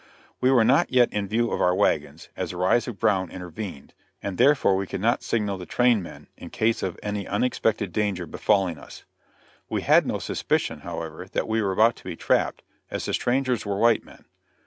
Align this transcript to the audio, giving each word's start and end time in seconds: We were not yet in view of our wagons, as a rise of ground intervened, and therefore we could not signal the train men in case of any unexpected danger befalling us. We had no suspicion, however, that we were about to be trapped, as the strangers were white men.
We 0.39 0.49
were 0.49 0.63
not 0.63 0.91
yet 0.91 1.13
in 1.13 1.27
view 1.27 1.51
of 1.51 1.61
our 1.61 1.75
wagons, 1.75 2.29
as 2.35 2.51
a 2.51 2.57
rise 2.57 2.87
of 2.87 2.99
ground 2.99 3.29
intervened, 3.31 3.93
and 4.23 4.39
therefore 4.39 4.75
we 4.75 4.87
could 4.87 4.99
not 4.99 5.21
signal 5.21 5.59
the 5.59 5.67
train 5.67 6.01
men 6.01 6.25
in 6.35 6.49
case 6.49 6.81
of 6.81 6.97
any 7.03 7.27
unexpected 7.27 7.93
danger 7.93 8.25
befalling 8.25 8.79
us. 8.79 9.03
We 9.69 9.83
had 9.83 10.07
no 10.07 10.17
suspicion, 10.17 10.79
however, 10.79 11.27
that 11.33 11.47
we 11.47 11.61
were 11.61 11.71
about 11.73 11.95
to 11.97 12.03
be 12.03 12.15
trapped, 12.15 12.63
as 12.89 13.05
the 13.05 13.13
strangers 13.13 13.63
were 13.63 13.77
white 13.77 14.03
men. 14.03 14.25